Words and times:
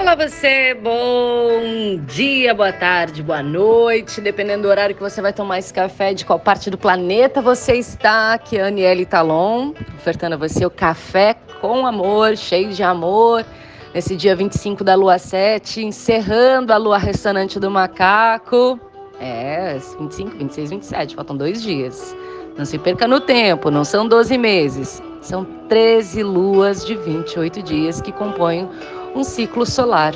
Olá 0.00 0.14
você, 0.14 0.72
bom 0.72 2.00
dia, 2.06 2.54
boa 2.54 2.72
tarde, 2.72 3.22
boa 3.22 3.42
noite, 3.42 4.18
dependendo 4.18 4.62
do 4.62 4.68
horário 4.68 4.94
que 4.96 5.00
você 5.00 5.20
vai 5.20 5.30
tomar 5.30 5.58
esse 5.58 5.74
café, 5.74 6.14
de 6.14 6.24
qual 6.24 6.40
parte 6.40 6.70
do 6.70 6.78
planeta 6.78 7.42
você 7.42 7.74
está, 7.74 8.32
aqui 8.32 8.56
é 8.56 8.62
Aniele 8.62 9.04
Talon, 9.04 9.74
ofertando 9.98 10.36
a 10.36 10.38
você 10.38 10.64
o 10.64 10.70
café 10.70 11.36
com 11.60 11.86
amor, 11.86 12.34
cheio 12.38 12.70
de 12.70 12.82
amor, 12.82 13.44
nesse 13.92 14.16
dia 14.16 14.34
25 14.34 14.82
da 14.82 14.94
lua 14.94 15.18
7, 15.18 15.84
encerrando 15.84 16.72
a 16.72 16.78
lua 16.78 16.96
ressonante 16.96 17.60
do 17.60 17.70
macaco, 17.70 18.80
é, 19.20 19.76
25, 20.00 20.38
26, 20.38 20.70
27, 20.70 21.14
faltam 21.14 21.36
dois 21.36 21.62
dias, 21.62 22.16
não 22.56 22.64
se 22.64 22.78
perca 22.78 23.06
no 23.06 23.20
tempo, 23.20 23.70
não 23.70 23.84
são 23.84 24.08
12 24.08 24.38
meses, 24.38 25.02
são 25.20 25.44
13 25.68 26.22
luas 26.22 26.86
de 26.86 26.94
28 26.94 27.62
dias 27.62 28.00
que 28.00 28.10
compõem 28.10 28.66
um 29.14 29.24
ciclo 29.24 29.66
solar. 29.66 30.12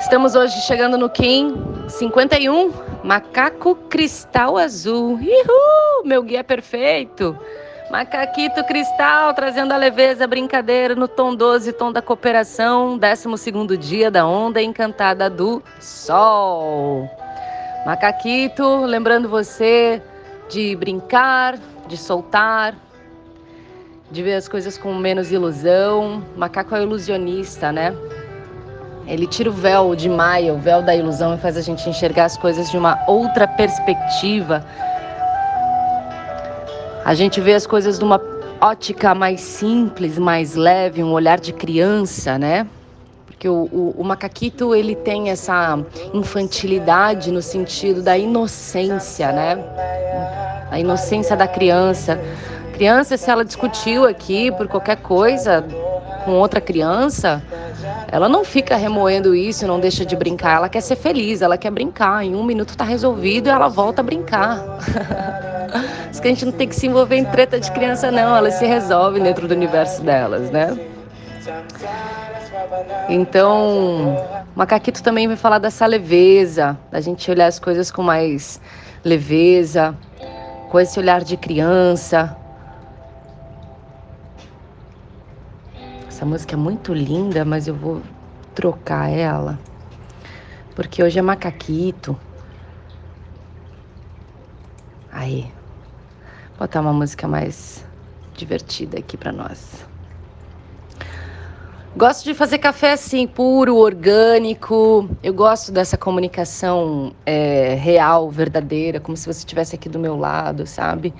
Estamos 0.00 0.34
hoje 0.34 0.60
chegando 0.62 0.96
no 0.96 1.10
Kim 1.10 1.54
51, 1.88 2.72
macaco 3.02 3.74
cristal 3.88 4.56
azul. 4.56 5.14
Uhul, 5.14 6.04
meu 6.04 6.22
guia 6.22 6.42
perfeito. 6.42 7.36
Macaquito 7.90 8.62
cristal 8.64 9.32
trazendo 9.32 9.72
a 9.72 9.76
leveza, 9.76 10.24
a 10.24 10.26
brincadeira 10.26 10.94
no 10.94 11.08
tom 11.08 11.34
12, 11.34 11.72
tom 11.72 11.90
da 11.90 12.02
cooperação, 12.02 12.98
12 12.98 13.76
dia 13.78 14.10
da 14.10 14.26
onda 14.26 14.60
encantada 14.60 15.30
do 15.30 15.62
sol. 15.80 17.08
Macaquito, 17.86 18.84
lembrando 18.84 19.28
você 19.28 20.02
de 20.50 20.76
brincar, 20.76 21.58
de 21.86 21.96
soltar, 21.96 22.74
de 24.10 24.22
ver 24.22 24.34
as 24.34 24.48
coisas 24.48 24.78
com 24.78 24.94
menos 24.94 25.30
ilusão. 25.30 26.22
O 26.34 26.38
macaco 26.38 26.74
é 26.74 26.82
ilusionista, 26.82 27.70
né? 27.70 27.94
Ele 29.06 29.26
tira 29.26 29.48
o 29.48 29.52
véu 29.52 29.94
de 29.94 30.08
Maia, 30.08 30.52
o 30.52 30.58
véu 30.58 30.82
da 30.82 30.94
ilusão, 30.94 31.34
e 31.34 31.38
faz 31.38 31.56
a 31.56 31.62
gente 31.62 31.88
enxergar 31.88 32.26
as 32.26 32.36
coisas 32.36 32.70
de 32.70 32.76
uma 32.76 32.98
outra 33.06 33.46
perspectiva. 33.46 34.64
A 37.04 37.14
gente 37.14 37.40
vê 37.40 37.54
as 37.54 37.66
coisas 37.66 37.98
de 37.98 38.04
uma 38.04 38.20
ótica 38.60 39.14
mais 39.14 39.40
simples, 39.40 40.18
mais 40.18 40.54
leve, 40.54 41.02
um 41.02 41.12
olhar 41.12 41.40
de 41.40 41.52
criança, 41.54 42.38
né? 42.38 42.66
Porque 43.26 43.48
o, 43.48 43.68
o, 43.72 43.94
o 43.96 44.04
macaquito 44.04 44.74
ele 44.74 44.94
tem 44.94 45.30
essa 45.30 45.78
infantilidade 46.12 47.30
no 47.30 47.40
sentido 47.40 48.02
da 48.02 48.18
inocência, 48.18 49.32
né? 49.32 49.58
A 50.70 50.78
inocência 50.78 51.34
da 51.34 51.48
criança 51.48 52.20
criança, 52.78 53.16
se 53.16 53.28
ela 53.28 53.44
discutiu 53.44 54.06
aqui 54.06 54.52
por 54.52 54.68
qualquer 54.68 54.98
coisa 54.98 55.64
com 56.24 56.30
outra 56.34 56.60
criança, 56.60 57.42
ela 58.06 58.28
não 58.28 58.44
fica 58.44 58.76
remoendo 58.76 59.34
isso, 59.34 59.66
não 59.66 59.80
deixa 59.80 60.06
de 60.06 60.14
brincar. 60.14 60.58
Ela 60.58 60.68
quer 60.68 60.80
ser 60.80 60.94
feliz, 60.94 61.42
ela 61.42 61.58
quer 61.58 61.72
brincar. 61.72 62.24
Em 62.24 62.36
um 62.36 62.44
minuto 62.44 62.76
tá 62.76 62.84
resolvido 62.84 63.48
e 63.48 63.50
ela 63.50 63.66
volta 63.68 64.00
a 64.00 64.04
brincar. 64.04 64.62
Que 66.20 66.26
a 66.26 66.30
gente 66.32 66.46
não 66.46 66.52
tem 66.52 66.66
que 66.66 66.74
se 66.74 66.84
envolver 66.88 67.14
em 67.14 67.24
treta 67.24 67.60
de 67.60 67.70
criança, 67.70 68.10
não. 68.10 68.34
Elas 68.34 68.54
se 68.54 68.66
resolvem 68.66 69.22
dentro 69.22 69.46
do 69.46 69.54
universo 69.54 70.02
delas, 70.02 70.50
né? 70.50 70.76
Então, 73.08 74.16
Macaquito 74.52 75.00
também 75.00 75.28
vai 75.28 75.36
falar 75.36 75.60
dessa 75.60 75.86
leveza, 75.86 76.76
da 76.90 77.00
gente 77.00 77.30
olhar 77.30 77.46
as 77.46 77.60
coisas 77.60 77.92
com 77.92 78.02
mais 78.02 78.60
leveza, 79.04 79.94
com 80.70 80.80
esse 80.80 80.98
olhar 80.98 81.22
de 81.22 81.36
criança, 81.36 82.36
Essa 86.18 86.26
música 86.26 86.56
é 86.56 86.58
muito 86.58 86.92
linda, 86.92 87.44
mas 87.44 87.68
eu 87.68 87.74
vou 87.76 88.02
trocar 88.52 89.08
ela. 89.08 89.56
Porque 90.74 91.00
hoje 91.00 91.16
é 91.16 91.22
macaquito. 91.22 92.18
Aí. 95.12 95.42
Vou 96.58 96.66
botar 96.66 96.80
uma 96.80 96.92
música 96.92 97.28
mais 97.28 97.86
divertida 98.36 98.98
aqui 98.98 99.16
para 99.16 99.30
nós. 99.30 99.86
Gosto 101.96 102.24
de 102.24 102.34
fazer 102.34 102.58
café 102.58 102.94
assim, 102.94 103.24
puro, 103.24 103.76
orgânico. 103.76 105.08
Eu 105.22 105.32
gosto 105.32 105.70
dessa 105.70 105.96
comunicação 105.96 107.12
é, 107.24 107.74
real, 107.74 108.28
verdadeira, 108.28 108.98
como 108.98 109.16
se 109.16 109.24
você 109.24 109.38
estivesse 109.38 109.76
aqui 109.76 109.88
do 109.88 110.00
meu 110.00 110.16
lado, 110.16 110.66
sabe? 110.66 111.14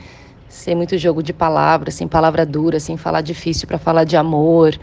Sem 0.48 0.74
muito 0.74 0.96
jogo 0.96 1.22
de 1.22 1.32
palavras, 1.32 1.94
sem 1.94 2.08
palavra 2.08 2.46
dura, 2.46 2.80
sem 2.80 2.96
falar 2.96 3.20
difícil 3.20 3.68
para 3.68 3.78
falar 3.78 4.04
de 4.04 4.16
amor, 4.16 4.78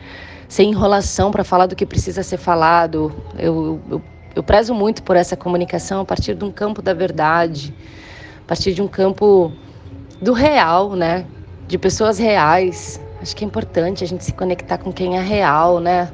sem 0.47 0.69
enrolação 0.69 1.31
para 1.31 1.43
falar 1.43 1.65
do 1.65 1.75
que 1.75 1.85
precisa 1.85 2.23
ser 2.23 2.37
falado. 2.37 3.11
Eu, 3.37 3.81
eu, 3.89 4.01
eu 4.35 4.43
prezo 4.43 4.73
muito 4.73 5.01
por 5.03 5.15
essa 5.15 5.35
comunicação 5.35 6.01
a 6.01 6.05
partir 6.05 6.35
de 6.35 6.43
um 6.45 6.51
campo 6.51 6.81
da 6.81 6.93
verdade, 6.93 7.73
a 8.43 8.47
partir 8.47 8.73
de 8.73 8.81
um 8.81 8.87
campo 8.87 9.51
do 10.21 10.33
real, 10.33 10.91
né? 10.95 11.25
De 11.67 11.77
pessoas 11.77 12.19
reais. 12.19 13.01
Acho 13.21 13.35
que 13.35 13.43
é 13.43 13.47
importante 13.47 14.03
a 14.03 14.07
gente 14.07 14.23
se 14.23 14.33
conectar 14.33 14.77
com 14.77 14.93
quem 14.93 15.17
é 15.17 15.21
real, 15.21 15.79
né? 15.79 16.11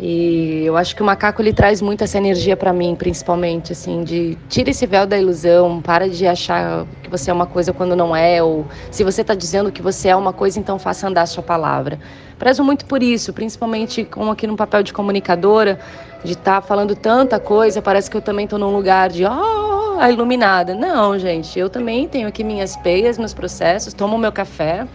E 0.00 0.62
eu 0.64 0.76
acho 0.76 0.94
que 0.94 1.02
o 1.02 1.04
macaco 1.04 1.42
ele 1.42 1.52
traz 1.52 1.82
muito 1.82 2.04
essa 2.04 2.16
energia 2.18 2.56
para 2.56 2.72
mim, 2.72 2.94
principalmente, 2.94 3.72
assim, 3.72 4.04
de 4.04 4.38
tira 4.48 4.70
esse 4.70 4.86
véu 4.86 5.06
da 5.06 5.18
ilusão, 5.18 5.82
para 5.82 6.08
de 6.08 6.24
achar 6.24 6.86
que 7.02 7.10
você 7.10 7.30
é 7.30 7.34
uma 7.34 7.46
coisa 7.46 7.72
quando 7.72 7.96
não 7.96 8.14
é, 8.14 8.40
ou 8.40 8.64
se 8.92 9.02
você 9.02 9.22
está 9.22 9.34
dizendo 9.34 9.72
que 9.72 9.82
você 9.82 10.08
é 10.08 10.14
uma 10.14 10.32
coisa, 10.32 10.58
então 10.60 10.78
faça 10.78 11.08
andar 11.08 11.22
a 11.22 11.26
sua 11.26 11.42
palavra. 11.42 11.98
Prezo 12.38 12.62
muito 12.62 12.84
por 12.84 13.02
isso, 13.02 13.32
principalmente 13.32 14.04
como 14.04 14.30
aqui 14.30 14.46
no 14.46 14.54
papel 14.54 14.84
de 14.84 14.92
comunicadora, 14.92 15.80
de 16.22 16.32
estar 16.32 16.60
tá 16.60 16.62
falando 16.62 16.94
tanta 16.94 17.40
coisa, 17.40 17.82
parece 17.82 18.08
que 18.08 18.16
eu 18.16 18.22
também 18.22 18.44
estou 18.44 18.58
num 18.58 18.72
lugar 18.72 19.10
de, 19.10 19.24
oh, 19.24 19.98
a 19.98 20.08
iluminada. 20.12 20.76
Não, 20.76 21.18
gente, 21.18 21.58
eu 21.58 21.68
também 21.68 22.06
tenho 22.06 22.28
aqui 22.28 22.44
minhas 22.44 22.76
peias, 22.76 23.18
meus 23.18 23.34
processos, 23.34 23.92
tomo 23.92 24.16
meu 24.16 24.30
café. 24.30 24.86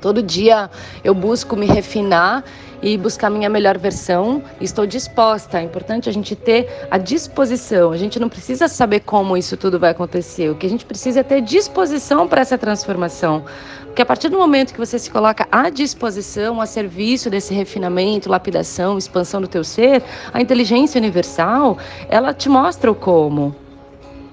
Todo 0.00 0.22
dia 0.22 0.70
eu 1.04 1.14
busco 1.14 1.54
me 1.56 1.66
refinar 1.66 2.44
e 2.82 2.96
buscar 2.96 3.30
minha 3.30 3.48
melhor 3.48 3.76
versão. 3.78 4.42
Estou 4.60 4.86
disposta. 4.86 5.58
É 5.58 5.62
importante 5.62 6.08
a 6.08 6.12
gente 6.12 6.34
ter 6.34 6.86
a 6.90 6.98
disposição. 6.98 7.92
A 7.92 7.96
gente 7.96 8.18
não 8.18 8.28
precisa 8.28 8.68
saber 8.68 9.00
como 9.00 9.36
isso 9.36 9.56
tudo 9.56 9.78
vai 9.78 9.90
acontecer. 9.90 10.50
O 10.50 10.54
que 10.54 10.66
a 10.66 10.70
gente 10.70 10.86
precisa 10.86 11.20
é 11.20 11.22
ter 11.22 11.40
disposição 11.42 12.26
para 12.26 12.40
essa 12.40 12.56
transformação. 12.56 13.44
Porque 13.84 14.02
a 14.02 14.06
partir 14.06 14.28
do 14.28 14.38
momento 14.38 14.72
que 14.72 14.78
você 14.78 14.98
se 14.98 15.10
coloca 15.10 15.48
à 15.50 15.68
disposição, 15.68 16.60
a 16.60 16.66
serviço 16.66 17.28
desse 17.28 17.52
refinamento, 17.52 18.30
lapidação, 18.30 18.96
expansão 18.96 19.40
do 19.40 19.48
teu 19.48 19.64
ser, 19.64 20.02
a 20.32 20.40
inteligência 20.40 20.98
universal, 20.98 21.76
ela 22.08 22.32
te 22.32 22.48
mostra 22.48 22.90
o 22.90 22.94
como. 22.94 23.54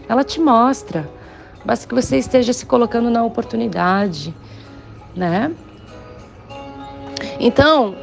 Ela 0.08 0.24
te 0.24 0.40
mostra. 0.40 1.10
Basta 1.66 1.88
que 1.88 1.96
você 1.96 2.18
esteja 2.18 2.54
se 2.54 2.66
colocando 2.66 3.10
na 3.10 3.24
oportunidade, 3.26 4.34
né? 5.18 5.52
Então, 7.40 7.96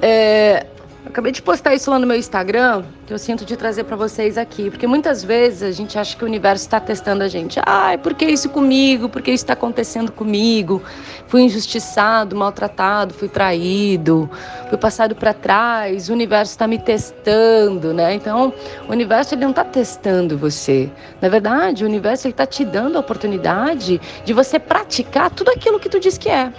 é, 0.00 0.66
acabei 1.06 1.32
de 1.32 1.40
postar 1.40 1.74
isso 1.74 1.90
lá 1.90 1.98
no 1.98 2.06
meu 2.06 2.16
Instagram, 2.16 2.84
que 3.06 3.12
eu 3.12 3.18
sinto 3.18 3.44
de 3.44 3.56
trazer 3.56 3.84
para 3.84 3.96
vocês 3.96 4.36
aqui, 4.36 4.70
porque 4.70 4.86
muitas 4.86 5.22
vezes 5.22 5.62
a 5.62 5.70
gente 5.70 5.98
acha 5.98 6.16
que 6.16 6.24
o 6.24 6.26
universo 6.26 6.64
está 6.64 6.80
testando 6.80 7.22
a 7.22 7.28
gente. 7.28 7.60
Ai, 7.64 7.96
por 7.96 8.14
que 8.14 8.26
isso 8.26 8.48
comigo? 8.48 9.08
Por 9.08 9.22
que 9.22 9.30
isso 9.30 9.44
está 9.44 9.52
acontecendo 9.52 10.12
comigo? 10.12 10.82
Fui 11.28 11.42
injustiçado, 11.42 12.36
maltratado, 12.36 13.14
fui 13.14 13.28
traído, 13.28 14.28
fui 14.68 14.76
passado 14.76 15.14
para 15.14 15.32
trás. 15.32 16.08
O 16.08 16.12
universo 16.12 16.52
está 16.52 16.66
me 16.66 16.78
testando, 16.78 17.94
né? 17.94 18.14
Então, 18.14 18.52
o 18.88 18.92
universo 18.92 19.34
ele 19.34 19.42
não 19.42 19.50
está 19.50 19.64
testando 19.64 20.36
você. 20.36 20.90
Na 21.20 21.28
verdade, 21.28 21.84
o 21.84 21.86
universo 21.86 22.26
ele 22.26 22.32
está 22.32 22.46
te 22.46 22.64
dando 22.64 22.96
a 22.96 23.00
oportunidade 23.00 24.00
de 24.24 24.32
você 24.32 24.58
praticar 24.58 25.30
tudo 25.30 25.50
aquilo 25.50 25.78
que 25.78 25.88
tu 25.88 26.00
diz 26.00 26.18
que 26.18 26.28
é. 26.28 26.52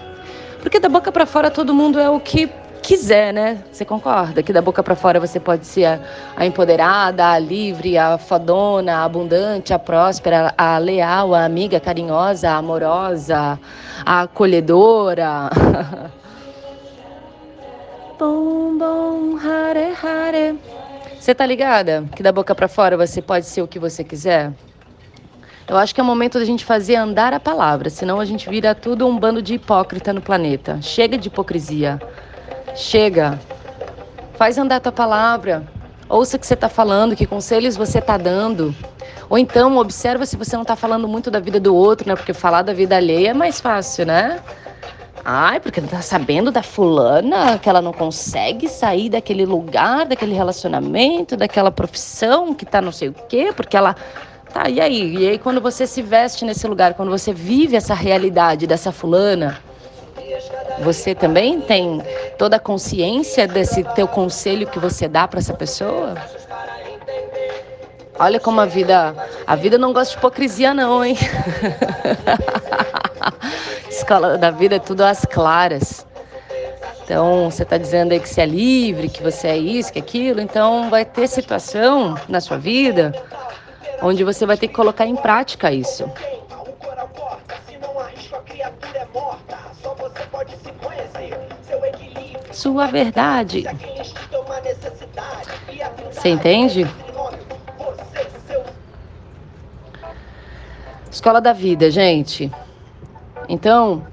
Porque 0.61 0.79
da 0.79 0.89
boca 0.89 1.11
para 1.11 1.25
fora 1.25 1.51
todo 1.51 1.73
mundo 1.73 1.99
é 1.99 2.09
o 2.09 2.19
que 2.19 2.49
quiser, 2.87 3.33
né? 3.33 3.61
Você 3.69 3.83
concorda? 3.83 4.41
Que 4.41 4.53
da 4.53 4.61
boca 4.61 4.81
para 4.81 4.95
fora 4.95 5.19
você 5.19 5.41
pode 5.41 5.67
ser 5.67 5.83
a, 5.83 5.99
a, 6.37 6.45
empoderada, 6.45 7.31
a 7.31 7.37
livre, 7.37 7.97
a 7.97 8.17
fodona, 8.17 8.99
a 8.99 9.03
abundante, 9.03 9.73
a 9.73 9.79
próspera, 9.79 10.53
a 10.57 10.77
leal, 10.77 11.35
a 11.35 11.43
amiga 11.43 11.81
carinhosa, 11.81 12.49
a 12.49 12.55
amorosa, 12.55 13.59
a 14.05 14.21
acolhedora. 14.21 15.49
bom, 18.17 18.77
bom, 18.77 19.37
hare, 19.37 19.93
hare. 20.01 20.57
Você 21.19 21.35
tá 21.35 21.45
ligada? 21.45 22.05
Que 22.15 22.23
da 22.23 22.31
boca 22.31 22.55
para 22.55 22.69
fora 22.69 22.95
você 22.95 23.21
pode 23.21 23.47
ser 23.47 23.61
o 23.61 23.67
que 23.67 23.79
você 23.79 24.01
quiser? 24.01 24.53
Eu 25.67 25.75
acho 25.75 25.93
que 25.93 25.99
é 25.99 26.03
o 26.03 26.07
momento 26.07 26.39
da 26.39 26.45
gente 26.45 26.63
fazer 26.63 26.95
andar 26.95 27.33
a 27.33 27.39
palavra, 27.41 27.89
senão 27.89 28.21
a 28.21 28.23
gente 28.23 28.49
vira 28.49 28.73
tudo 28.73 29.05
um 29.05 29.19
bando 29.19 29.41
de 29.41 29.55
hipócrita 29.55 30.13
no 30.13 30.21
planeta. 30.21 30.81
Chega 30.81 31.17
de 31.17 31.27
hipocrisia. 31.27 31.99
Chega. 32.77 33.39
Faz 34.35 34.55
andar 34.55 34.79
tua 34.79 34.91
palavra. 34.91 35.63
Ouça 36.07 36.37
o 36.37 36.39
que 36.39 36.45
você 36.45 36.53
está 36.53 36.69
falando, 36.69 37.15
que 37.15 37.25
conselhos 37.25 37.75
você 37.75 37.97
está 37.97 38.17
dando. 38.17 38.73
Ou 39.27 39.37
então, 39.37 39.77
observa 39.77 40.27
se 40.27 40.37
você 40.37 40.55
não 40.55 40.61
está 40.61 40.75
falando 40.75 41.07
muito 41.07 41.31
da 41.31 41.39
vida 41.39 41.59
do 41.59 41.75
outro, 41.75 42.07
né? 42.07 42.15
Porque 42.15 42.33
falar 42.33 42.61
da 42.61 42.73
vida 42.73 42.95
alheia 42.95 43.31
é 43.31 43.33
mais 43.33 43.59
fácil, 43.59 44.05
né? 44.05 44.39
Ai, 45.25 45.59
porque 45.59 45.81
não 45.81 45.87
tá 45.87 46.03
sabendo 46.03 46.51
da 46.51 46.61
fulana 46.61 47.57
que 47.57 47.67
ela 47.67 47.81
não 47.81 47.91
consegue 47.91 48.69
sair 48.69 49.09
daquele 49.09 49.45
lugar, 49.45 50.05
daquele 50.05 50.35
relacionamento, 50.35 51.35
daquela 51.35 51.71
profissão 51.71 52.53
que 52.53 52.65
tá 52.65 52.79
não 52.79 52.91
sei 52.91 53.09
o 53.09 53.13
quê, 53.27 53.51
porque 53.55 53.75
ela. 53.75 53.95
Tá, 54.53 54.69
e 54.69 54.79
aí? 54.79 55.17
E 55.17 55.29
aí, 55.29 55.39
quando 55.39 55.59
você 55.59 55.87
se 55.87 56.03
veste 56.03 56.45
nesse 56.45 56.67
lugar, 56.67 56.93
quando 56.93 57.09
você 57.09 57.33
vive 57.33 57.75
essa 57.75 57.95
realidade 57.95 58.67
dessa 58.67 58.91
fulana, 58.91 59.57
você 60.79 61.15
também 61.15 61.61
tem 61.61 62.01
toda 62.37 62.57
a 62.57 62.59
consciência 62.59 63.47
desse 63.47 63.83
teu 63.95 64.07
conselho 64.07 64.67
que 64.67 64.79
você 64.79 65.07
dá 65.07 65.27
para 65.27 65.39
essa 65.39 65.53
pessoa? 65.53 66.15
Olha 68.19 68.39
como 68.39 68.59
a 68.61 68.65
vida, 68.65 69.15
a 69.45 69.55
vida 69.55 69.77
não 69.77 69.93
gosta 69.93 70.13
de 70.13 70.17
hipocrisia 70.17 70.73
não, 70.73 71.05
hein? 71.05 71.15
Escola 73.89 74.37
da 74.37 74.51
vida 74.51 74.75
é 74.75 74.79
tudo 74.79 75.01
às 75.01 75.23
claras. 75.25 76.05
Então, 77.03 77.49
você 77.49 77.63
está 77.63 77.77
dizendo 77.77 78.11
aí 78.11 78.19
que 78.19 78.27
você 78.27 78.41
é 78.41 78.45
livre, 78.45 79.07
que 79.07 79.23
você 79.23 79.47
é 79.47 79.57
isso, 79.57 79.93
que 79.93 79.99
é 79.99 80.01
aquilo. 80.01 80.41
Então, 80.41 80.89
vai 80.89 81.05
ter 81.05 81.27
situação 81.27 82.15
na 82.27 82.41
sua 82.41 82.57
vida 82.57 83.13
onde 84.01 84.23
você 84.23 84.45
vai 84.45 84.57
ter 84.57 84.67
que 84.67 84.73
colocar 84.73 85.05
em 85.05 85.15
prática 85.15 85.71
isso. 85.71 86.09
Sua 92.57 92.87
verdade. 92.87 93.65
Você 96.11 96.29
entende? 96.29 96.87
Escola 101.11 101.39
da 101.39 101.53
vida, 101.53 101.91
gente. 101.91 102.51
Então, 103.47 104.07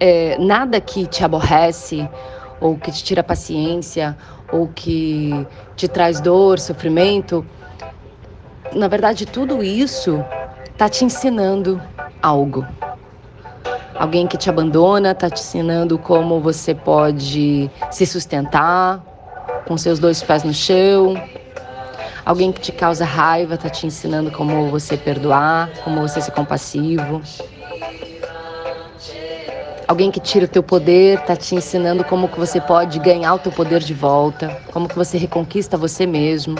é, 0.00 0.36
nada 0.36 0.80
que 0.80 1.06
te 1.06 1.24
aborrece, 1.24 2.10
ou 2.60 2.76
que 2.76 2.90
te 2.90 3.04
tira 3.04 3.22
paciência, 3.22 4.18
ou 4.50 4.66
que 4.66 5.46
te 5.76 5.86
traz 5.86 6.20
dor, 6.20 6.58
sofrimento, 6.58 7.46
na 8.72 8.88
verdade, 8.88 9.26
tudo 9.26 9.62
isso 9.62 10.24
está 10.72 10.88
te 10.88 11.04
ensinando 11.04 11.80
algo. 12.20 12.66
Alguém 13.98 14.26
que 14.26 14.36
te 14.36 14.48
abandona 14.50 15.12
está 15.12 15.30
te 15.30 15.40
ensinando 15.40 15.98
como 15.98 16.40
você 16.40 16.74
pode 16.74 17.70
se 17.90 18.06
sustentar 18.06 19.02
com 19.66 19.76
seus 19.76 19.98
dois 19.98 20.22
pés 20.22 20.44
no 20.44 20.54
chão, 20.54 21.14
Alguém 22.26 22.50
que 22.50 22.60
te 22.60 22.72
causa 22.72 23.04
raiva 23.04 23.54
está 23.54 23.70
te 23.70 23.86
ensinando 23.86 24.32
como 24.32 24.68
você 24.68 24.96
perdoar, 24.96 25.70
como 25.84 26.00
você 26.00 26.20
ser 26.20 26.32
compassivo. 26.32 27.22
Alguém 29.86 30.10
que 30.10 30.18
tira 30.18 30.44
o 30.44 30.48
teu 30.48 30.60
poder 30.60 31.20
está 31.20 31.36
te 31.36 31.54
ensinando 31.54 32.02
como 32.02 32.28
que 32.28 32.36
você 32.36 32.60
pode 32.60 32.98
ganhar 32.98 33.32
o 33.34 33.38
teu 33.38 33.52
poder 33.52 33.78
de 33.78 33.94
volta, 33.94 34.60
como 34.72 34.88
que 34.88 34.96
você 34.96 35.16
reconquista 35.16 35.76
você 35.76 36.04
mesmo. 36.04 36.56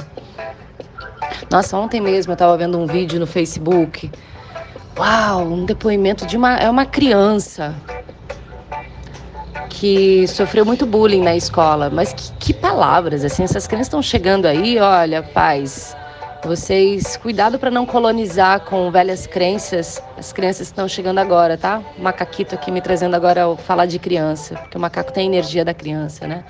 Nossa, 1.51 1.77
ontem 1.77 2.01
mesmo 2.01 2.31
eu 2.31 2.35
estava 2.35 2.57
vendo 2.57 2.79
um 2.79 2.87
vídeo 2.87 3.19
no 3.19 3.27
Facebook. 3.27 4.09
Uau, 4.99 5.43
um 5.43 5.67
depoimento 5.67 6.25
de 6.25 6.39
uma 6.39 6.57
é 6.57 6.71
uma 6.71 6.87
criança 6.87 7.75
que 9.69 10.27
sofreu 10.27 10.65
muito 10.65 10.87
bullying 10.87 11.23
na 11.23 11.37
escola. 11.37 11.91
Mas 11.91 12.15
que, 12.15 12.33
que 12.39 12.55
palavras, 12.55 13.23
assim, 13.23 13.43
essas 13.43 13.67
crianças 13.67 13.89
estão 13.89 14.01
chegando 14.01 14.47
aí, 14.47 14.79
olha, 14.79 15.23
pais, 15.23 15.95
vocês, 16.43 17.17
cuidado 17.19 17.59
para 17.59 17.71
não 17.71 17.85
colonizar 17.85 18.61
com 18.61 18.91
velhas 18.91 19.27
crenças. 19.27 20.03
As 20.17 20.33
crianças 20.33 20.69
estão 20.69 20.89
chegando 20.89 21.19
agora, 21.19 21.59
tá? 21.59 21.83
O 21.99 22.03
macaquito 22.03 22.55
aqui 22.55 22.71
me 22.71 22.81
trazendo 22.81 23.15
agora 23.15 23.55
falar 23.57 23.85
de 23.85 23.99
criança, 23.99 24.55
porque 24.55 24.79
o 24.79 24.81
macaco 24.81 25.13
tem 25.13 25.25
a 25.25 25.27
energia 25.27 25.63
da 25.63 25.75
criança, 25.75 26.27
né? 26.27 26.43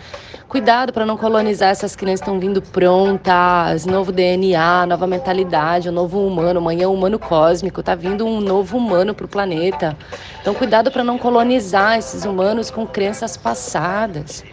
Cuidado 0.48 0.92
para 0.92 1.04
não 1.04 1.16
colonizar 1.16 1.70
essas 1.70 1.96
crianças 1.96 2.20
estão 2.20 2.38
vindo 2.38 2.62
prontas, 2.62 3.84
novo 3.84 4.12
DNA, 4.12 4.86
nova 4.86 5.04
mentalidade, 5.04 5.88
um 5.88 5.92
novo 5.92 6.24
humano, 6.24 6.60
amanhã 6.60 6.88
um 6.88 6.94
humano 6.94 7.18
cósmico, 7.18 7.82
tá 7.82 7.96
vindo 7.96 8.24
um 8.24 8.40
novo 8.40 8.78
humano 8.78 9.12
para 9.12 9.26
o 9.26 9.28
planeta. 9.28 9.96
Então 10.40 10.54
cuidado 10.54 10.92
para 10.92 11.02
não 11.02 11.18
colonizar 11.18 11.98
esses 11.98 12.24
humanos 12.24 12.70
com 12.70 12.86
crenças 12.86 13.36
passadas. 13.36 14.44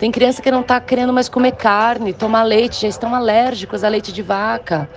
Tem 0.00 0.10
criança 0.10 0.42
que 0.42 0.50
não 0.50 0.62
está 0.62 0.80
querendo 0.80 1.12
mais 1.12 1.28
comer 1.28 1.52
carne, 1.52 2.12
tomar 2.12 2.42
leite, 2.42 2.82
já 2.82 2.88
estão 2.88 3.14
alérgicos 3.14 3.84
a 3.84 3.88
leite 3.88 4.12
de 4.12 4.22
vaca. 4.22 4.90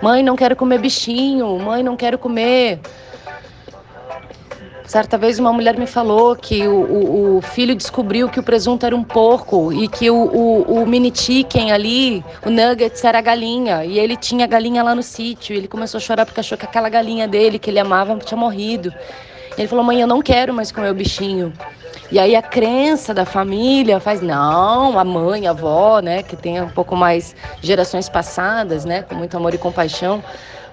Mãe, 0.00 0.22
não 0.22 0.34
quero 0.34 0.56
comer 0.56 0.78
bichinho, 0.78 1.58
mãe, 1.58 1.82
não 1.82 1.94
quero 1.94 2.16
comer 2.16 2.80
Certa 4.86 5.16
vez 5.16 5.38
uma 5.38 5.50
mulher 5.50 5.78
me 5.78 5.86
falou 5.86 6.36
que 6.36 6.68
o, 6.68 6.74
o, 6.74 7.36
o, 7.38 7.40
filho 7.40 7.74
descobriu 7.74 8.28
que 8.28 8.38
o 8.38 8.42
presunto 8.42 8.84
era 8.84 8.94
um 8.94 9.02
porco 9.02 9.72
e 9.72 9.88
que 9.88 10.10
o, 10.10 10.14
o, 10.14 10.82
o 10.82 10.86
mini 10.86 11.10
chicken 11.14 11.72
ali, 11.72 12.22
o 12.44 12.50
nuggets 12.50 13.02
era 13.02 13.18
a 13.18 13.22
galinha. 13.22 13.84
E 13.84 13.98
ele 13.98 14.14
tinha 14.14 14.46
galinha 14.46 14.82
lá 14.82 14.94
no 14.94 15.02
sítio. 15.02 15.56
Ele 15.56 15.66
começou 15.66 15.96
a 15.96 16.00
chorar 16.02 16.26
porque 16.26 16.40
achou 16.40 16.58
que 16.58 16.66
aquela 16.66 16.90
galinha 16.90 17.26
dele, 17.26 17.58
que 17.58 17.70
ele 17.70 17.78
amava, 17.78 18.14
tinha 18.18 18.36
morrido. 18.36 18.92
Ele 19.56 19.66
falou: 19.66 19.82
mãe, 19.82 20.00
eu 20.00 20.06
não 20.06 20.20
quero 20.20 20.52
mais 20.52 20.70
comer 20.70 20.90
o 20.90 20.94
bichinho. 20.94 21.50
E 22.12 22.18
aí 22.18 22.36
a 22.36 22.42
crença 22.42 23.14
da 23.14 23.24
família 23.24 23.98
faz, 23.98 24.20
não, 24.20 24.98
a 24.98 25.04
mãe, 25.04 25.46
a 25.46 25.50
avó, 25.50 26.00
né, 26.00 26.22
que 26.22 26.36
tem 26.36 26.60
um 26.60 26.68
pouco 26.68 26.94
mais 26.94 27.34
gerações 27.62 28.08
passadas, 28.08 28.84
né, 28.84 29.02
com 29.02 29.14
muito 29.14 29.36
amor 29.36 29.54
e 29.54 29.58
compaixão, 29.58 30.22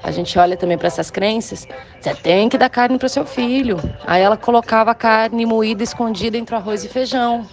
a 0.03 0.12
gente 0.12 0.38
olha 0.39 0.57
também 0.57 0.77
para 0.77 0.88
essas 0.88 1.12
crenças, 1.12 1.68
você 2.00 2.15
tem 2.15 2.50
que 2.50 2.57
dar 2.57 2.69
carne 2.69 2.98
para 2.98 3.06
o 3.06 3.09
seu 3.09 3.25
filho. 3.25 3.77
Aí 4.06 4.21
ela 4.21 4.36
colocava 4.36 4.92
a 4.92 4.95
carne 4.95 5.45
moída 5.45 5.83
escondida 5.83 6.38
entre 6.38 6.56
o 6.56 6.57
arroz 6.57 6.83
e 6.83 6.88
feijão. 6.88 7.48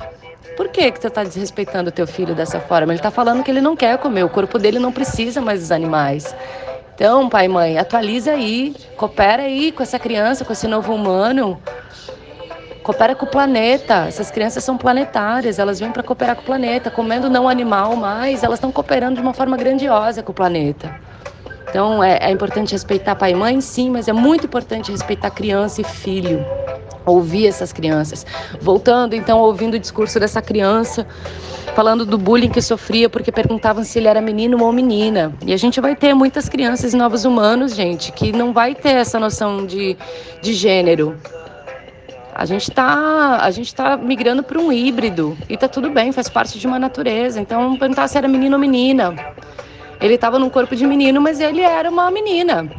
Por 0.57 0.69
que, 0.69 0.91
que 0.91 1.01
você 1.01 1.09
está 1.09 1.23
desrespeitando 1.23 1.91
o 1.91 1.93
teu 1.93 2.07
filho 2.07 2.35
dessa 2.35 2.59
forma? 2.59 2.93
Ele 2.93 2.99
está 2.99 3.11
falando 3.11 3.45
que 3.45 3.51
ele 3.51 3.61
não 3.61 3.77
quer 3.77 3.99
comer, 3.99 4.25
o 4.25 4.29
corpo 4.29 4.59
dele 4.59 4.79
não 4.79 4.91
precisa 4.91 5.41
mais 5.41 5.61
dos 5.61 5.71
animais. 5.71 6.35
Então, 6.95 7.29
pai 7.29 7.45
e 7.45 7.49
mãe, 7.49 7.79
atualiza 7.79 8.33
aí, 8.33 8.75
coopera 8.97 9.45
aí 9.45 9.71
com 9.71 9.85
essa 9.85 10.01
criança, 10.01 10.45
com 10.45 10.53
esse 10.53 10.67
novo 10.67 10.93
humano. 10.93 11.63
Coopera 12.83 13.15
com 13.15 13.27
o 13.27 13.31
planeta. 13.31 14.07
Essas 14.09 14.33
crianças 14.33 14.65
são 14.65 14.77
planetárias, 14.77 15.61
elas 15.61 15.79
vêm 15.79 15.93
para 15.93 16.03
cooperar 16.03 16.35
com 16.35 16.43
o 16.43 16.45
planeta, 16.47 16.91
comendo 16.91 17.31
não 17.31 17.49
animal, 17.49 17.95
mas 17.95 18.43
elas 18.43 18.59
estão 18.59 18.73
cooperando 18.73 19.15
de 19.15 19.21
uma 19.21 19.35
forma 19.35 19.57
grandiosa 19.57 20.25
com 20.25 20.33
o 20.33 20.35
planeta. 20.35 21.08
Então 21.69 22.03
é, 22.03 22.19
é 22.21 22.31
importante 22.31 22.73
respeitar 22.73 23.15
pai 23.15 23.33
e 23.33 23.35
mãe, 23.35 23.61
sim, 23.61 23.91
mas 23.91 24.09
é 24.09 24.13
muito 24.13 24.47
importante 24.47 24.91
respeitar 24.91 25.31
criança 25.31 25.81
e 25.81 25.85
filho. 25.85 26.45
Ouvir 27.05 27.47
essas 27.47 27.73
crianças. 27.73 28.27
Voltando, 28.61 29.15
então, 29.15 29.39
ouvindo 29.39 29.75
o 29.75 29.79
discurso 29.79 30.21
dessa 30.21 30.43
criança, 30.43 31.07
falando 31.75 32.05
do 32.05 32.19
bullying 32.19 32.51
que 32.51 32.61
sofria 32.61 33.09
porque 33.09 33.33
perguntavam 33.33 33.83
se 33.83 33.99
ele 33.99 34.09
era 34.09 34.21
menino 34.21 34.63
ou 34.63 34.73
menina. 34.73 35.33
E 35.47 35.55
a 35.55 35.57
gente 35.57 35.81
vai 35.81 35.97
ter 35.97 36.13
muitas 36.13 36.49
crianças 36.49 36.93
e 36.93 36.97
novos 36.97 37.25
humanos, 37.25 37.75
gente, 37.75 38.13
que 38.13 38.31
não 38.31 38.53
vai 38.53 38.75
ter 38.75 38.97
essa 38.97 39.19
noção 39.19 39.65
de, 39.65 39.97
de 40.43 40.53
gênero. 40.53 41.17
A 42.35 42.45
gente 42.45 42.71
está 42.71 43.39
a 43.41 43.51
gente 43.51 43.75
tá 43.75 43.97
migrando 43.97 44.43
para 44.43 44.61
um 44.61 44.71
híbrido 44.71 45.37
e 45.49 45.57
tá 45.57 45.67
tudo 45.67 45.91
bem, 45.91 46.13
faz 46.13 46.29
parte 46.29 46.59
de 46.59 46.67
uma 46.67 46.79
natureza. 46.79 47.41
Então, 47.41 47.77
perguntar 47.77 48.07
se 48.07 48.19
era 48.19 48.29
menino 48.29 48.55
ou 48.55 48.61
menina. 48.61 49.15
Ele 50.01 50.15
estava 50.15 50.39
num 50.39 50.51
corpo 50.51 50.77
de 50.77 50.87
menino, 50.87 51.21
mas 51.21 51.41
ele 51.41 51.61
era 51.61 51.91
uma 51.91 52.11
menina. 52.11 52.71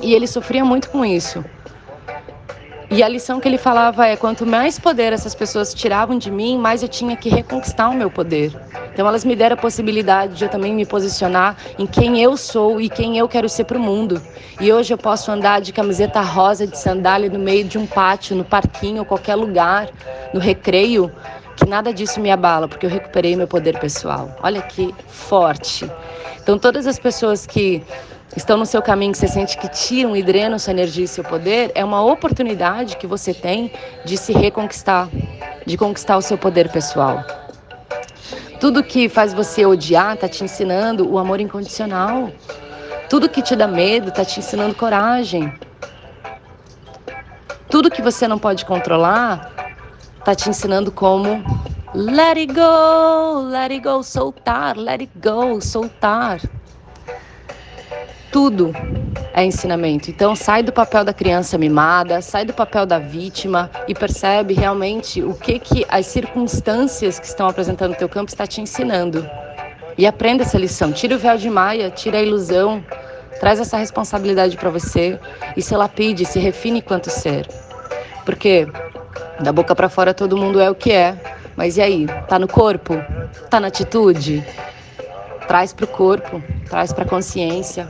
E 0.00 0.14
ele 0.14 0.26
sofria 0.26 0.64
muito 0.64 0.88
com 0.90 1.04
isso. 1.04 1.44
E 2.94 3.02
a 3.02 3.08
lição 3.08 3.40
que 3.40 3.48
ele 3.48 3.56
falava 3.56 4.06
é: 4.06 4.16
quanto 4.16 4.44
mais 4.44 4.78
poder 4.78 5.14
essas 5.14 5.34
pessoas 5.34 5.72
tiravam 5.72 6.18
de 6.18 6.30
mim, 6.30 6.58
mais 6.58 6.82
eu 6.82 6.88
tinha 6.88 7.16
que 7.16 7.30
reconquistar 7.30 7.88
o 7.88 7.94
meu 7.94 8.10
poder. 8.10 8.52
Então 8.92 9.08
elas 9.08 9.24
me 9.24 9.34
deram 9.34 9.54
a 9.54 9.56
possibilidade 9.56 10.34
de 10.34 10.44
eu 10.44 10.50
também 10.50 10.74
me 10.74 10.84
posicionar 10.84 11.56
em 11.78 11.86
quem 11.86 12.20
eu 12.20 12.36
sou 12.36 12.78
e 12.78 12.90
quem 12.90 13.16
eu 13.16 13.26
quero 13.26 13.48
ser 13.48 13.64
para 13.64 13.78
o 13.78 13.80
mundo. 13.80 14.20
E 14.60 14.70
hoje 14.70 14.92
eu 14.92 14.98
posso 14.98 15.30
andar 15.32 15.62
de 15.62 15.72
camiseta 15.72 16.20
rosa, 16.20 16.66
de 16.66 16.78
sandália 16.78 17.30
no 17.30 17.38
meio 17.38 17.64
de 17.64 17.78
um 17.78 17.86
pátio, 17.86 18.36
no 18.36 18.44
parquinho, 18.44 19.06
qualquer 19.06 19.36
lugar, 19.36 19.88
no 20.34 20.38
recreio, 20.38 21.10
que 21.56 21.66
nada 21.66 21.92
disso 21.92 22.20
me 22.20 22.30
abala, 22.30 22.68
porque 22.68 22.86
eu 22.86 22.90
recuperei 22.90 23.36
meu 23.36 23.46
poder 23.46 23.78
pessoal. 23.78 24.34
Olha 24.42 24.62
que 24.62 24.94
forte. 25.08 25.90
Então 26.40 26.58
todas 26.58 26.86
as 26.86 26.98
pessoas 26.98 27.46
que 27.46 27.82
estão 28.36 28.56
no 28.56 28.66
seu 28.66 28.80
caminho, 28.80 29.12
que 29.12 29.18
você 29.18 29.28
sente 29.28 29.58
que 29.58 29.68
tiram 29.68 30.16
e 30.16 30.22
drenam 30.22 30.58
sua 30.58 30.72
energia 30.72 31.04
e 31.04 31.08
seu 31.08 31.22
poder, 31.22 31.70
é 31.74 31.84
uma 31.84 32.02
oportunidade 32.02 32.96
que 32.96 33.06
você 33.06 33.34
tem 33.34 33.70
de 34.04 34.16
se 34.16 34.32
reconquistar, 34.32 35.08
de 35.66 35.76
conquistar 35.76 36.16
o 36.16 36.22
seu 36.22 36.38
poder 36.38 36.70
pessoal. 36.70 37.24
Tudo 38.58 38.82
que 38.82 39.08
faz 39.08 39.34
você 39.34 39.66
odiar 39.66 40.14
está 40.14 40.28
te 40.28 40.44
ensinando 40.44 41.10
o 41.10 41.18
amor 41.18 41.40
incondicional. 41.40 42.30
Tudo 43.10 43.28
que 43.28 43.42
te 43.42 43.54
dá 43.56 43.66
medo 43.66 44.08
está 44.08 44.24
te 44.24 44.38
ensinando 44.38 44.74
coragem. 44.74 45.52
Tudo 47.68 47.90
que 47.90 48.00
você 48.00 48.28
não 48.28 48.38
pode 48.38 48.64
controlar 48.64 49.51
está 50.22 50.36
te 50.36 50.48
ensinando 50.48 50.92
como 50.92 51.42
let 51.94 52.38
it 52.38 52.54
go, 52.54 53.42
let 53.50 53.72
it 53.72 53.80
go, 53.80 54.04
soltar, 54.04 54.76
let 54.76 55.00
it 55.00 55.10
go, 55.18 55.60
soltar. 55.60 56.40
tudo 58.30 58.72
é 59.34 59.44
ensinamento. 59.44 60.10
Então 60.10 60.36
sai 60.36 60.62
do 60.62 60.72
papel 60.72 61.04
da 61.04 61.12
criança 61.12 61.58
mimada, 61.58 62.22
sai 62.22 62.44
do 62.44 62.52
papel 62.52 62.86
da 62.86 63.00
vítima 63.00 63.68
e 63.88 63.94
percebe 63.94 64.54
realmente 64.54 65.22
o 65.22 65.34
que 65.34 65.58
que 65.58 65.84
as 65.88 66.06
circunstâncias 66.06 67.18
que 67.18 67.26
estão 67.26 67.48
apresentando 67.48 67.90
no 67.90 67.96
teu 67.96 68.08
campo 68.08 68.30
está 68.30 68.46
te 68.46 68.60
ensinando. 68.60 69.28
E 69.98 70.06
aprenda 70.06 70.44
essa 70.44 70.56
lição. 70.56 70.92
Tira 70.92 71.16
o 71.16 71.18
véu 71.18 71.36
de 71.36 71.50
Maia, 71.50 71.90
tira 71.90 72.18
a 72.18 72.22
ilusão, 72.22 72.82
traz 73.40 73.58
essa 73.58 73.76
responsabilidade 73.76 74.56
para 74.56 74.70
você 74.70 75.18
e 75.56 75.60
se 75.60 75.76
lapide, 75.76 76.24
se 76.24 76.38
refine 76.38 76.80
quanto 76.80 77.10
ser. 77.10 77.46
Porque 78.24 78.68
da 79.40 79.52
boca 79.52 79.74
para 79.74 79.88
fora 79.88 80.14
todo 80.14 80.36
mundo 80.36 80.60
é 80.60 80.70
o 80.70 80.74
que 80.74 80.92
é, 80.92 81.16
mas 81.56 81.76
e 81.76 81.82
aí? 81.82 82.06
Tá 82.28 82.38
no 82.38 82.48
corpo? 82.48 82.94
Tá 83.50 83.60
na 83.60 83.68
atitude? 83.68 84.44
Traz 85.46 85.72
para 85.72 85.84
o 85.84 85.88
corpo, 85.88 86.42
traz 86.68 86.92
para 86.92 87.04
consciência 87.04 87.88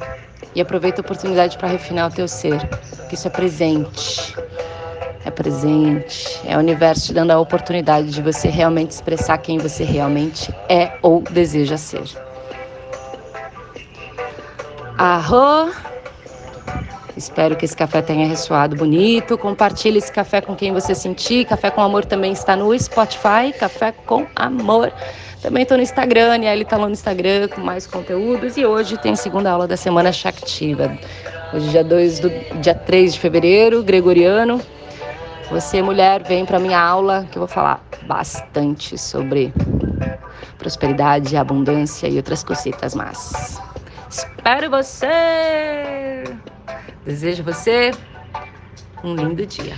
e 0.55 0.61
aproveita 0.61 1.01
a 1.01 1.03
oportunidade 1.03 1.57
para 1.57 1.69
refinar 1.69 2.11
o 2.11 2.15
teu 2.15 2.27
ser, 2.27 2.59
que 3.09 3.15
isso 3.15 3.27
é 3.27 3.31
presente. 3.31 4.35
É 5.25 5.31
presente, 5.31 6.41
é 6.45 6.57
o 6.57 6.59
universo 6.59 7.07
te 7.07 7.15
dando 7.15 7.31
a 7.31 7.39
oportunidade 7.39 8.11
de 8.11 8.21
você 8.21 8.49
realmente 8.49 8.91
expressar 8.91 9.39
quem 9.39 9.57
você 9.57 9.85
realmente 9.85 10.53
é 10.69 10.91
ou 11.01 11.23
deseja 11.23 11.77
ser. 11.77 12.03
Arro! 14.99 15.92
Espero 17.17 17.57
que 17.57 17.65
esse 17.65 17.77
café 17.77 18.01
tenha 18.01 18.27
ressoado 18.27 18.77
bonito. 18.77 19.37
Compartilhe 19.37 19.99
esse 19.99 20.11
café 20.11 20.41
com 20.41 20.55
quem 20.57 20.73
você 20.73 20.95
sentir. 20.95 21.45
Café 21.45 21.71
com 21.71 21.83
Amor 21.83 22.05
também 22.05 22.33
está 22.33 22.57
no 22.57 22.79
Spotify. 22.79 23.53
Café 23.59 23.93
com 23.93 24.27
Amor. 24.35 24.93
Também 25.43 25.65
estou 25.65 25.77
no 25.77 25.83
Instagram, 25.83 26.39
e 26.39 26.47
ele 26.47 26.63
está 26.63 26.77
lá 26.77 26.87
no 26.87 26.93
Instagram 26.93 27.49
com 27.49 27.61
mais 27.61 27.87
conteúdos. 27.87 28.57
E 28.57 28.65
hoje 28.65 28.97
tem 28.97 29.17
segunda 29.17 29.51
aula 29.51 29.67
da 29.67 29.77
semana 29.77 30.13
Shaktiva. 30.13 30.97
Hoje, 31.53 31.69
dia 31.69 31.85
2 31.85 32.21
do 32.21 32.31
dia 32.61 32.75
3 32.75 33.15
de 33.15 33.21
fevereiro, 33.21 33.83
gregoriano. 33.83 34.61
Você, 35.51 35.83
mulher, 35.83 36.23
vem 36.23 36.47
para 36.47 36.59
minha 36.59 36.81
aula 36.81 37.27
que 37.31 37.37
eu 37.37 37.41
vou 37.41 37.49
falar 37.49 37.85
bastante 38.07 38.97
sobre 38.97 39.53
prosperidade, 40.57 41.37
abundância 41.37 42.09
e 42.09 42.17
outras 42.17 42.43
cositas 42.43 42.95
más. 42.95 43.61
Espero 44.09 44.71
você! 44.71 45.92
Desejo 47.05 47.43
você 47.43 47.91
um 49.03 49.15
lindo 49.17 49.45
dia. 49.47 49.77